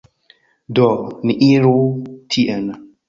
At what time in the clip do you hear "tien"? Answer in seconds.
2.37-2.67